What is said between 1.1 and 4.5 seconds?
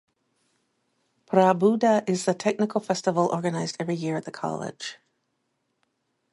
Prabuddha is the technical festival organized every year at the